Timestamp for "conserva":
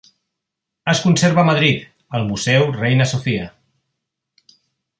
1.03-1.43